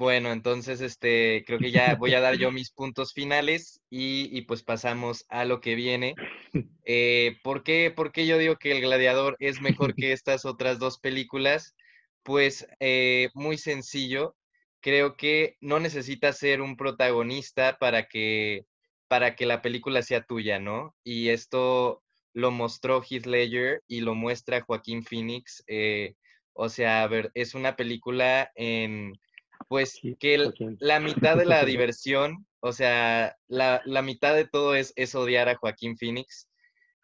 [0.00, 4.42] bueno, entonces este, creo que ya voy a dar yo mis puntos finales y, y
[4.42, 6.14] pues pasamos a lo que viene.
[6.92, 10.80] Eh, ¿por qué, por qué yo digo que El Gladiador es mejor que estas otras
[10.80, 11.76] dos películas?
[12.24, 14.34] Pues eh, muy sencillo.
[14.80, 18.66] Creo que no necesitas ser un protagonista para que,
[19.06, 20.96] para que la película sea tuya, ¿no?
[21.04, 25.62] Y esto lo mostró Heath Ledger y lo muestra Joaquín Phoenix.
[25.66, 26.14] eh,
[26.52, 29.12] o sea, a ver, es una película en,
[29.68, 34.74] pues, que el- la mitad de la diversión, o sea, la, la mitad de todo
[34.74, 36.48] es, es odiar a Joaquín Phoenix.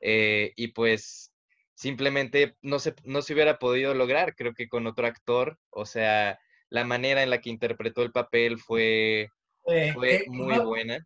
[0.00, 1.32] eh, y pues
[1.74, 5.58] simplemente no se, no se hubiera podido lograr, creo que con otro actor.
[5.70, 6.38] O sea,
[6.70, 9.28] la manera en la que interpretó el papel fue,
[9.66, 10.98] Eh, fue ¿qué, muy buena.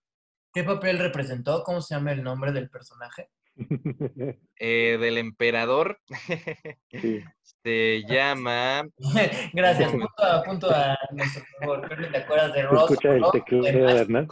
[0.52, 1.62] qué papel representó?
[1.64, 3.30] ¿Cómo se llama el nombre del personaje?
[4.62, 5.98] Eh, del emperador
[6.90, 7.22] sí.
[7.62, 8.82] se llama
[9.52, 11.82] Gracias, punto a, punto a nuestro favor.
[11.88, 14.28] Creo que te acuerdas de Se Ross, escucha el Hernán.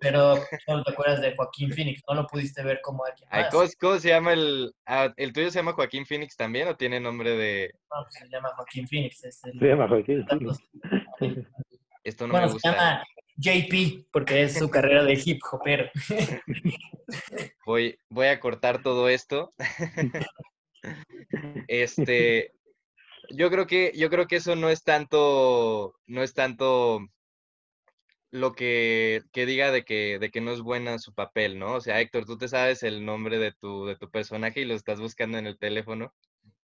[0.00, 2.02] pero solo te acuerdas de Joaquín Phoenix.
[2.08, 3.52] No lo pudiste ver como alguien Ay, más.
[3.52, 4.72] ¿cómo, cómo se llama el...
[4.86, 7.72] ah, ¿El tuyo se llama Joaquín Phoenix también o tiene nombre de...
[7.90, 9.22] No, pues se llama Joaquín Phoenix.
[9.24, 10.24] es el- Se llama Joaquín.
[11.18, 11.36] sí.
[12.04, 12.70] Esto no bueno, me se gusta.
[12.72, 13.04] llama
[13.42, 15.90] JP porque es su carrera de hip hopero.
[17.66, 19.50] Voy, voy a cortar todo esto.
[21.68, 22.52] Este,
[23.30, 27.06] yo creo que, yo creo que eso no es tanto, no es tanto
[28.32, 31.74] lo que, que diga de que, de que no es buena su papel, ¿no?
[31.74, 34.74] O sea, Héctor, tú te sabes el nombre de tu, de tu personaje y lo
[34.74, 36.12] estás buscando en el teléfono.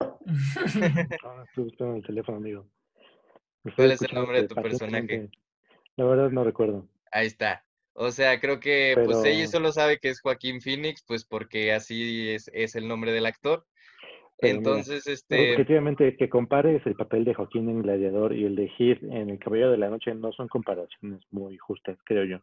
[0.09, 2.67] Ah, estoy buscando el teléfono, amigo.
[3.75, 5.29] ¿Cuál es el nombre de tu personaje?
[5.97, 6.87] La verdad no recuerdo.
[7.11, 7.65] Ahí está.
[7.93, 12.29] O sea, creo que pues ella solo sabe que es Joaquín Phoenix, pues porque así
[12.29, 13.65] es, es el nombre del actor.
[14.39, 18.55] Pero mira, Entonces, este, Objetivamente, que compares el papel de Joaquín en Gladiador y el
[18.55, 22.37] de Heath en El Caballero de la Noche no son comparaciones muy justas, creo yo.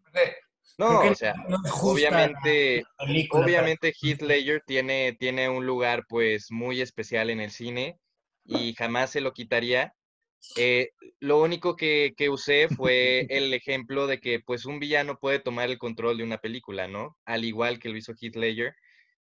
[0.78, 6.04] no, o sea, no obviamente, la película para- obviamente Heath Ledger tiene, tiene un lugar
[6.08, 7.98] pues muy especial en el cine
[8.44, 9.94] y jamás se lo quitaría.
[10.56, 15.40] Eh, lo único que, que usé fue el ejemplo de que pues un villano puede
[15.40, 17.16] tomar el control de una película, ¿no?
[17.24, 18.74] Al igual que lo hizo Heath Ledger.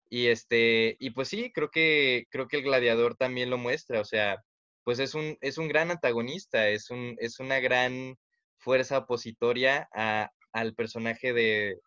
[0.09, 4.05] Y este, y pues sí, creo que, creo que el gladiador también lo muestra, o
[4.05, 4.43] sea,
[4.83, 8.17] pues es un, es un gran antagonista, es un, es una gran
[8.57, 11.79] fuerza opositoria a, al personaje de,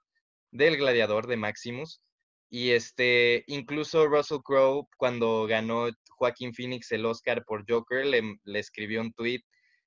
[0.52, 2.00] del gladiador de Maximus.
[2.50, 5.88] Y este, incluso Russell Crowe, cuando ganó
[6.22, 9.40] Joaquín Phoenix el Oscar por Joker, le, le escribió un tweet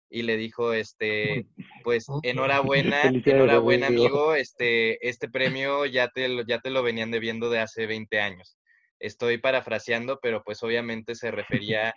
[0.09, 1.47] y le dijo, este,
[1.83, 4.35] pues enhorabuena, enhorabuena amigo.
[4.35, 8.57] este, este premio ya te, lo- ya te lo venían debiendo de hace 20 años.
[8.99, 11.93] Estoy parafraseando, pero pues obviamente se refería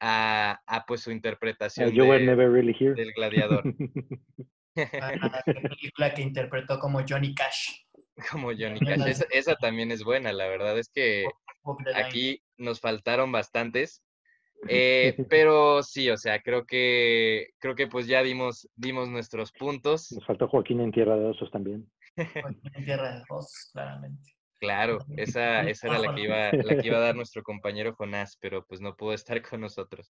[0.00, 2.94] a, a pues su interpretación you were de- never really here.
[2.94, 3.64] del gladiador,
[4.76, 7.80] a la película que interpretó como Johnny Cash.
[8.30, 8.78] como Johnny.
[8.80, 9.06] Cash.
[9.08, 11.24] Esa, esa también es buena, la verdad es que
[11.94, 14.02] aquí nos faltaron bastantes.
[14.68, 20.12] Eh, pero sí, o sea, creo que creo que pues ya dimos, dimos nuestros puntos.
[20.12, 21.90] Nos faltó Joaquín en Tierra de Osos también.
[22.16, 24.32] Joaquín en Tierra de Osos, claramente.
[24.60, 28.36] Claro, esa, esa era la que iba, la que iba a dar nuestro compañero Jonás,
[28.40, 30.12] pero pues no pudo estar con nosotros.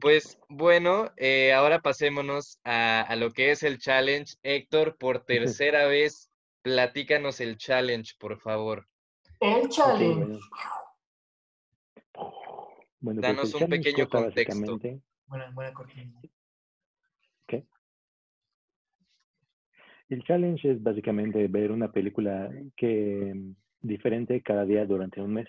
[0.00, 4.36] Pues bueno, eh, ahora pasémonos a, a lo que es el challenge.
[4.42, 6.30] Héctor, por tercera vez,
[6.62, 8.86] platícanos el challenge, por favor.
[9.40, 10.14] El challenge.
[10.14, 10.38] bueno.
[13.00, 14.50] Bueno, pues Danos el un challenge pequeño contexto.
[14.60, 16.12] básicamente- Buena, buena cortina.
[20.08, 25.48] El challenge es básicamente ver una película que mm, diferente cada día durante un mes.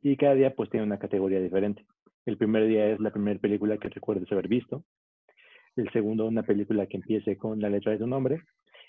[0.00, 1.84] Y cada día pues tiene una categoría diferente.
[2.24, 4.84] El primer día es la primera película que recuerdes haber visto.
[5.76, 8.42] El segundo, una película que empiece con la letra de tu nombre.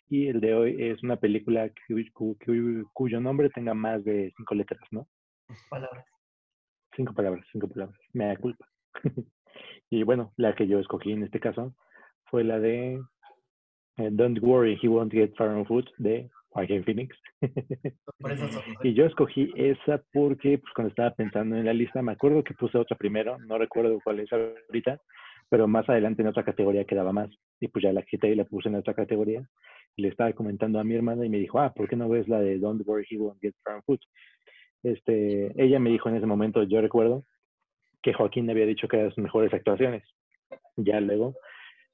[0.08, 4.32] Y el de hoy es una película cu- cu- cu- cuyo nombre tenga más de
[4.38, 5.10] cinco letras, ¿no?
[5.70, 6.06] Palabras.
[6.96, 7.98] Cinco palabras, cinco palabras.
[8.14, 8.66] Me da culpa.
[9.90, 11.74] y bueno, la que yo escogí en este caso
[12.26, 13.02] fue la de
[13.98, 17.18] eh, Don't Worry, He Won't Get Far on Foot de Joaquin Phoenix.
[18.84, 22.54] Y yo escogí esa porque pues, cuando estaba pensando en la lista, me acuerdo que
[22.54, 25.00] puse otra primero, no recuerdo cuál es ahorita,
[25.50, 27.30] pero más adelante en otra categoría quedaba más.
[27.60, 29.48] Y pues ya la quité y la puse en otra categoría.
[29.96, 32.28] Y le estaba comentando a mi hermana y me dijo, ah, ¿por qué no ves
[32.28, 34.02] la de Don't Worry, He Won't Get Far on Foot?
[34.84, 37.26] Este, ella me dijo en ese momento, yo recuerdo,
[38.02, 40.04] que Joaquín había dicho que eran sus mejores actuaciones.
[40.76, 41.36] Ya luego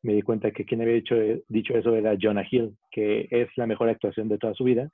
[0.03, 1.15] me di cuenta que quien había dicho,
[1.49, 4.89] dicho eso era Jonah Hill, que es la mejor actuación de toda su vida,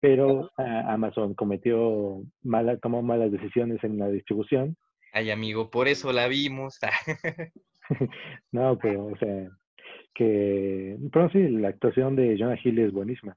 [0.00, 4.76] pero Amazon cometió mala, tomó malas decisiones en la distribución.
[5.12, 6.78] Ay, amigo, por eso la vimos.
[8.52, 9.50] No, pero, o sea,
[10.14, 13.36] que, pero sí, la actuación de Jonah Hill es buenísima.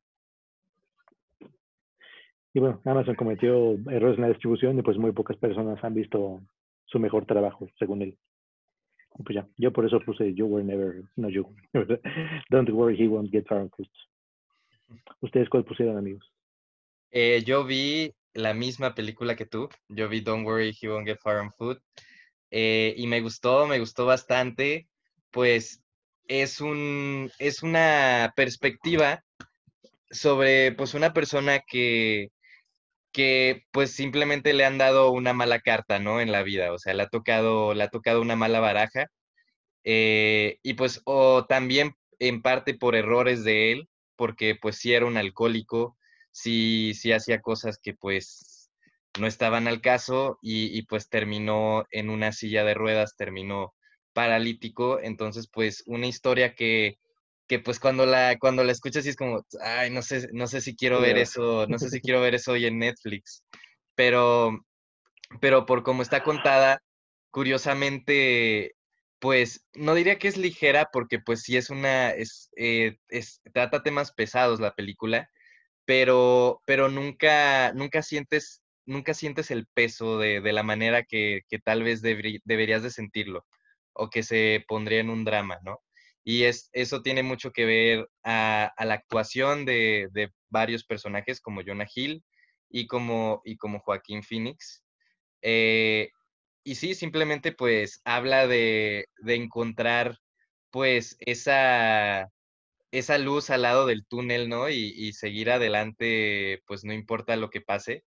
[2.58, 6.42] Y bueno, Amazon cometió errores en la distribución y pues muy pocas personas han visto
[6.88, 8.18] su mejor trabajo, según él.
[9.24, 11.54] pues ya, yo por eso puse You Were Never, no You,
[12.50, 13.92] Don't Worry, He Won't Get Foot.
[15.22, 16.34] ¿Ustedes cuál pusieron, amigos?
[17.12, 21.20] Eh, yo vi la misma película que tú, yo vi Don't Worry, He Won't Get
[21.20, 21.80] Far on Foot,
[22.50, 24.88] eh, y me gustó, me gustó bastante,
[25.30, 25.84] pues
[26.28, 29.24] es, un, es una perspectiva
[30.10, 32.32] sobre pues una persona que,
[33.18, 36.22] que pues simplemente le han dado una mala carta, ¿no?
[36.22, 39.08] En la vida, o sea, le ha tocado, le ha tocado una mala baraja.
[39.84, 45.08] Eh, y pues, o también en parte por errores de él, porque pues sí era
[45.08, 45.98] un alcohólico,
[46.32, 48.70] sí, sí hacía cosas que pues
[49.20, 53.74] no estaban al caso y, y pues terminó en una silla de ruedas, terminó
[54.14, 57.00] paralítico, entonces pues una historia que,
[57.48, 60.62] que pues cuando la, cuando la escuchas sí es como, ay, no sé, no sé
[60.62, 63.44] si quiero ver eso, no sé si quiero ver eso hoy en Netflix,
[63.96, 64.66] pero,
[65.42, 66.82] pero por cómo está contada,
[67.32, 68.76] curiosamente,
[69.20, 73.84] pues no diría que es ligera porque pues sí es una, es, eh, es trata
[73.84, 75.30] temas pesados la película,
[75.86, 81.60] pero, pero nunca, nunca sientes, nunca sientes el peso de, de la manera que, que
[81.60, 83.46] tal vez deberías de sentirlo
[83.94, 85.82] o que se pondría en un drama, ¿no?
[86.28, 90.10] Y es, eso tiene mucho que ver a, la actuación de,
[90.50, 92.22] varios personajes como Jonah Hill
[92.70, 94.84] y como, y como Joaquín Phoenix.
[95.42, 96.10] Eh,
[96.66, 100.18] y sí, simplemente pues habla de, encontrar
[100.70, 102.30] pues esa,
[102.92, 104.70] esa luz al lado del túnel, ¿no?
[104.70, 108.04] Y, seguir adelante, pues no importa lo que pase.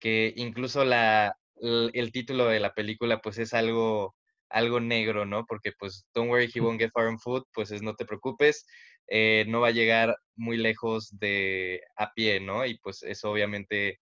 [0.00, 4.16] Que incluso la, el título de la película pues es algo
[4.50, 5.44] algo negro, ¿no?
[5.46, 8.66] Porque pues Don't Worry, He Won't Get Far on Foot, pues es no te preocupes,
[9.08, 12.64] eh, no va a llegar muy lejos de a pie, ¿no?
[12.66, 14.00] Y pues eso obviamente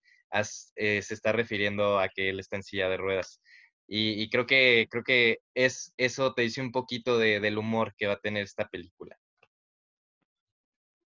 [0.77, 3.41] eh, se está refiriendo a que él está en silla de ruedas.
[3.87, 8.07] Y, creo que creo que es eso te dice un poquito de, del humor que
[8.07, 9.17] va a tener esta película.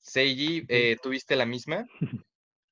[0.01, 1.87] Seiji, eh, ¿tuviste la misma?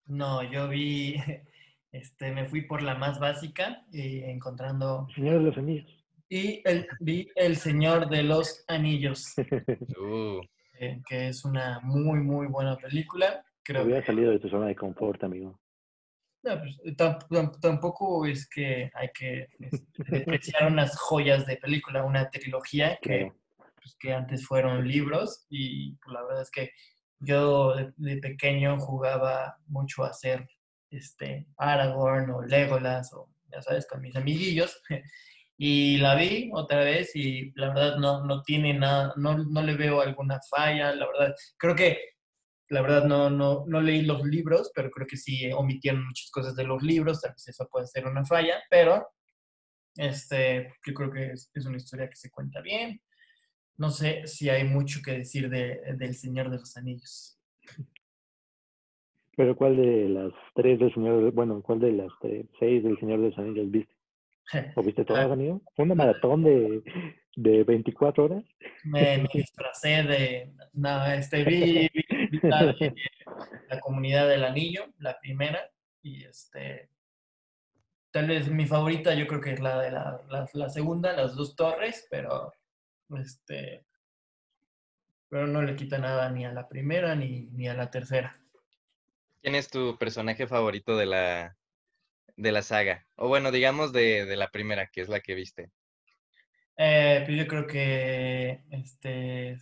[0.04, 1.14] No, yo vi,
[1.92, 5.06] este, me fui por la más básica, y encontrando...
[5.14, 6.01] Señor de los Anillos.
[6.34, 9.34] Y el, vi El Señor de los Anillos,
[10.00, 10.40] uh.
[10.80, 13.44] eh, que es una muy, muy buena película.
[13.62, 15.60] Creo Había salido de tu zona de confort, amigo.
[16.42, 16.96] No, pues,
[17.60, 19.48] tampoco es que hay que
[20.08, 23.30] despreciar unas joyas de película, una trilogía que,
[23.74, 26.70] pues, que antes fueron libros y pues, la verdad es que
[27.20, 30.48] yo de, pequeño jugaba mucho a ser
[30.88, 34.80] este, Aragorn o Legolas o ya sabes, con mis amiguillos
[35.64, 39.76] Y la vi otra vez y la verdad no, no tiene nada, no, no le
[39.76, 41.36] veo alguna falla, la verdad.
[41.56, 42.00] Creo que,
[42.68, 46.56] la verdad no, no, no leí los libros, pero creo que sí omitieron muchas cosas
[46.56, 49.06] de los libros, tal vez eso puede ser una falla, pero
[49.94, 53.00] este, yo creo que es, es una historia que se cuenta bien.
[53.76, 57.38] No sé si hay mucho que decir de, del Señor de los Anillos.
[59.36, 62.10] Pero ¿cuál de las tres del Señor, bueno, cuál de las
[62.58, 64.01] seis del Señor de los Anillos viste?
[64.76, 65.62] ¿O viste todo, amigo?
[65.74, 66.82] ¿Fue una maratón de,
[67.36, 68.44] de 24 horas?
[68.84, 70.52] Me, disfracé de.
[70.72, 71.88] No, este, vi,
[72.42, 72.62] la,
[73.68, 75.70] la, comunidad del anillo, la primera,
[76.02, 76.90] y este.
[78.10, 80.20] Tal vez mi favorita, yo creo que es la de la,
[80.52, 82.52] la, segunda, las dos torres, pero.
[83.18, 83.84] Este.
[85.28, 88.38] Pero no le quita nada ni a la primera ni, ni a la tercera.
[89.40, 91.56] ¿Quién es tu personaje favorito de la,
[92.42, 93.06] de la saga?
[93.16, 95.70] O bueno, digamos de, de la primera, que es la que viste.
[96.76, 99.56] Eh, pues yo creo que, este,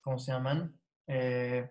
[0.00, 0.78] ¿cómo se llaman?
[1.06, 1.70] Eh,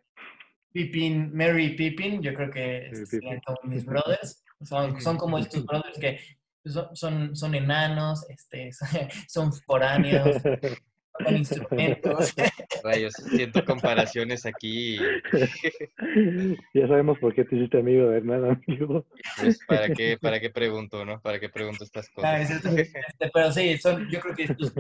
[0.72, 4.44] Pippin, Mary y Pippin, yo creo que son como mis brothers.
[4.62, 6.20] Son, son, como estos brothers que
[6.66, 8.72] son, son, son enanos, este,
[9.28, 10.38] son foráneos,
[11.24, 12.34] con instrumentos.
[12.84, 14.98] Rayos, siento comparaciones aquí.
[16.74, 19.06] ya sabemos por qué te hiciste amigo de Hernán, amigo.
[19.40, 21.22] Pues, ¿para qué, ¿para qué pregunto, no?
[21.22, 22.50] ¿Para qué pregunto estas cosas?
[22.50, 24.74] Este, pero sí, son, yo creo que estos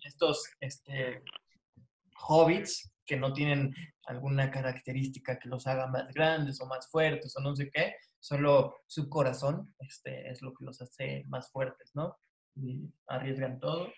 [0.00, 1.22] estos este,
[2.28, 3.74] hobbits que no tienen
[4.06, 8.76] alguna característica que los haga más grandes o más fuertes o no sé qué, solo
[8.86, 12.16] su corazón este, es lo que los hace más fuertes, ¿no?
[12.54, 13.92] Y arriesgan todo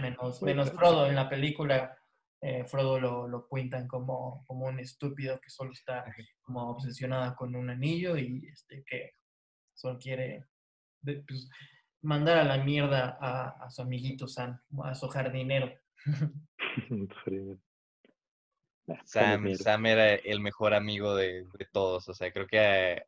[0.00, 1.96] menos, menos Frodo en la película.
[2.40, 6.04] Eh, Frodo lo, lo cuentan como, como un estúpido que solo está
[6.42, 9.12] como obsesionada con un anillo y este, que
[9.72, 10.46] solo quiere
[11.02, 11.48] pues,
[12.02, 15.72] mandar a la mierda a, a su amiguito Sam, a su jardinero.
[18.88, 19.54] Ah, Sam.
[19.54, 23.06] Sam era el mejor amigo de, de todos, o sea, creo que eh,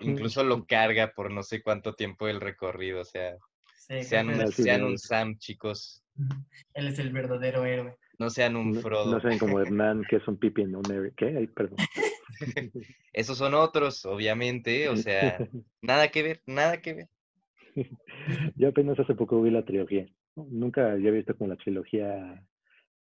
[0.00, 3.38] incluso lo carga por no sé cuánto tiempo el recorrido, o sea,
[3.86, 4.98] Sí, sean, sean un.
[4.98, 6.02] Sam, chicos,
[6.74, 7.96] él es el verdadero héroe.
[8.18, 9.12] no sean un No, Frodo.
[9.12, 11.14] no saben como Hernán, que es un Pippin, un Eric.
[11.16, 11.36] ¿Qué?
[11.36, 11.76] Ay, perdón.
[13.12, 15.38] Esos son otros, obviamente, o sea,
[15.82, 17.08] nada que ver, nada que ver.
[18.56, 20.06] Yo apenas hace poco vi la trilogía.
[20.36, 20.46] ¿no?
[20.50, 22.44] Nunca había visto como la trilogía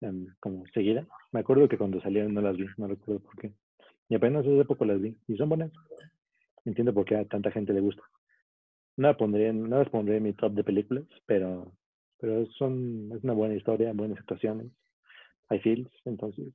[0.01, 1.07] em, como seguida.
[1.31, 3.53] Me acuerdo que cuando salieron no las vi, no recuerdo por qué.
[4.09, 5.17] Y apenas hace poco las vi.
[5.27, 5.71] Y son buenas.
[6.65, 8.03] Entiendo por qué a tanta gente le gusta.
[8.97, 11.71] No, la pondré no las pondré en mi top de películas, pero,
[12.19, 14.67] pero son, es una buena historia, buenas actuaciones.
[15.47, 16.47] Hay feels, entonces.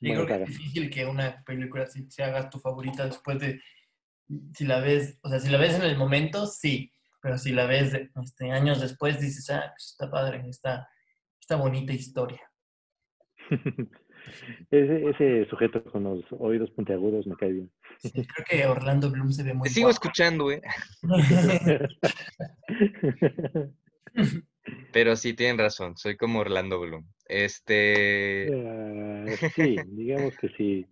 [0.00, 3.60] Buena creo que es difícil que una película así se haga tu favorita después de,
[4.54, 7.66] si la ves, o sea, si la ves en el momento, sí, pero si la
[7.66, 10.88] ves de- este, años después, dices, ah, pues está padre, está,
[11.40, 12.40] está bonita historia.
[14.70, 17.72] ese, ese sujeto con los oídos puntiagudos me cae bien.
[17.98, 19.94] Sí, creo que Orlando Bloom se ve muy Te sigo guapo.
[19.94, 20.60] escuchando, ¿eh?
[24.92, 27.06] Pero sí tienen razón, soy como Orlando Bloom.
[27.26, 30.86] Este, Ah, sí, digamos que sí,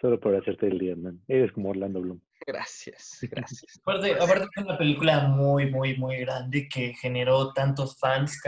[0.00, 1.20] solo por hacerte el día, man.
[1.28, 2.20] Eres como Orlando Bloom.
[2.46, 3.78] gracias, gracias.
[3.80, 8.38] Aparte, aparte es una película muy, muy, muy grande que generó tantos fans,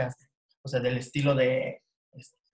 [0.61, 1.81] o sea, del estilo de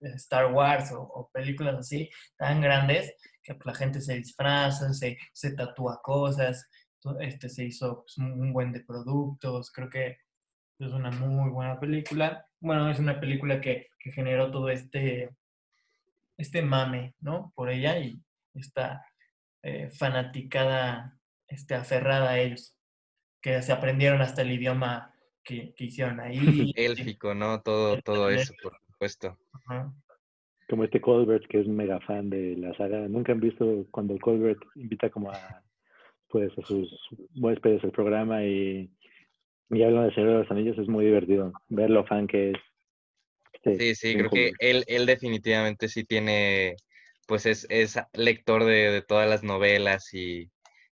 [0.00, 5.18] Star Wars o, o películas así, tan grandes, que pues, la gente se disfraza, se,
[5.32, 6.68] se tatúa cosas,
[7.20, 10.16] este, se hizo pues, un, un buen de productos, creo que
[10.78, 12.46] es una muy buena película.
[12.60, 15.30] Bueno, es una película que, que generó todo este,
[16.36, 17.52] este mame, ¿no?
[17.54, 18.20] Por ella y
[18.54, 19.06] esta
[19.62, 21.18] eh, fanaticada,
[21.48, 22.76] este, aferrada a ellos,
[23.40, 26.38] que se aprendieron hasta el idioma que, que hicieron ahí.
[26.76, 27.60] Élfico, ¿no?
[27.62, 29.38] Todo, todo eso, por supuesto.
[29.52, 29.92] Ajá.
[30.68, 33.06] Como este Colbert, que es un mega fan de la saga.
[33.08, 35.62] Nunca han visto cuando Colbert invita como a,
[36.28, 36.90] pues, a sus
[37.36, 38.90] huéspedes al programa y,
[39.70, 40.78] y hablan de Señor de los Anillos.
[40.78, 42.56] Es muy divertido ver lo fan que es.
[43.72, 46.76] Sí, sí, creo que él, él definitivamente sí tiene,
[47.26, 50.52] pues es, es lector de, de todas las novelas y,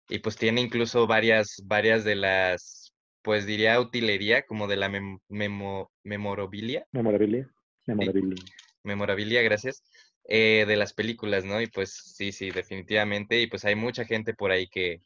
[0.08, 5.18] y pues tiene incluso varias, varias de las, pues diría utilería, como de la mem-
[5.28, 7.50] memo- memorabilia, Memorabilia.
[7.88, 8.44] Memorabilia.
[8.82, 9.82] memorabilia, gracias,
[10.24, 11.60] eh, de las películas, ¿no?
[11.60, 15.00] Y pues sí, sí, definitivamente, y pues hay mucha gente por ahí que,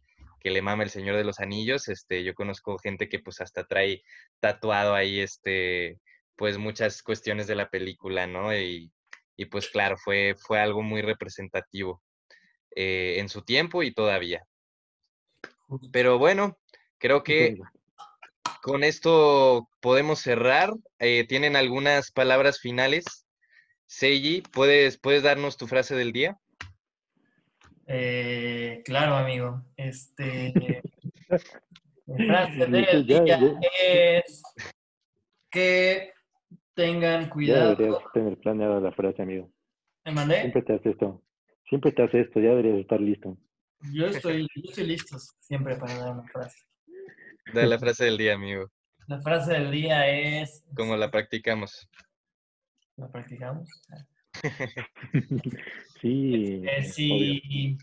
[0.44, 3.64] que le mama El Señor de los Anillos, este, yo conozco gente que pues hasta
[3.64, 4.02] trae
[4.40, 5.98] tatuado ahí, este,
[6.36, 8.54] pues muchas cuestiones de la película, ¿no?
[8.54, 8.92] Y,
[9.36, 12.02] y pues claro, fue, fue algo muy representativo
[12.76, 14.44] eh, en su tiempo y todavía.
[15.90, 16.58] Pero bueno,
[16.98, 17.56] creo que
[18.60, 20.74] con esto podemos cerrar.
[20.98, 23.26] Eh, ¿Tienen algunas palabras finales?
[23.86, 26.38] Seiji, ¿puedes, ¿puedes darnos tu frase del día?
[27.86, 29.62] Eh, claro, amigo.
[29.76, 30.52] Este,
[32.06, 33.58] mi frase Ya, del ya, día ya.
[33.70, 34.42] es
[35.50, 36.12] que
[36.74, 37.76] tengan Ya cuidado.
[37.76, 39.50] deberías tener planeada la frase, amigo.
[40.04, 40.40] ¿Me mandé?
[40.40, 41.22] Siempre te haces esto.
[41.68, 42.40] Siempre te haces esto.
[42.40, 43.36] Ya deberías estar listo.
[43.92, 46.56] Yo estoy, yo estoy listo siempre para dar una frase.
[47.52, 48.70] Da la frase del día, amigo.
[49.06, 50.64] La frase del día es.
[50.74, 51.88] ¿Cómo la practicamos?
[52.96, 53.68] ¿La practicamos?
[56.00, 56.62] Sí.
[56.66, 56.92] Eh, obvio.
[56.92, 57.78] si,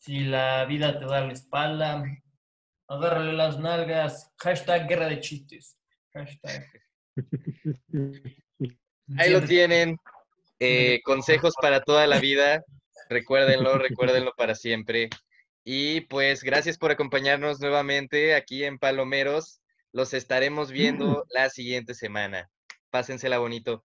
[0.00, 2.02] si la vida te da la espalda,
[2.88, 4.32] agárrale las nalgas.
[4.38, 5.76] Hashtag guerra de chistes.
[6.14, 6.66] Hashtag.
[9.18, 9.98] Ahí lo tienen.
[10.60, 12.64] Eh, consejos para toda la vida.
[13.10, 15.10] Recuérdenlo, recuérdenlo para siempre.
[15.64, 19.60] Y pues gracias por acompañarnos nuevamente aquí en Palomeros.
[19.92, 22.48] Los estaremos viendo la siguiente semana.
[22.90, 23.84] Pásensela bonito.